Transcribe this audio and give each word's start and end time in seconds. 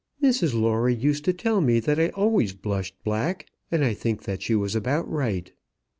"Mrs 0.19 0.59
Lawrie 0.59 0.95
used 0.95 1.23
to 1.25 1.31
tell 1.31 1.61
me 1.61 1.79
that 1.79 1.99
I 1.99 2.07
always 2.09 2.53
blushed 2.53 2.95
black, 3.03 3.45
and 3.69 3.85
I 3.85 3.93
think 3.93 4.23
that 4.23 4.41
she 4.41 4.55
was 4.55 4.73
about 4.75 5.07
right." 5.07 5.51